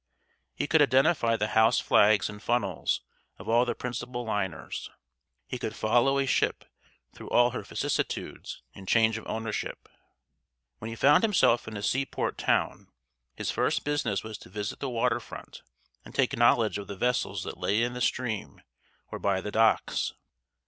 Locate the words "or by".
19.11-19.39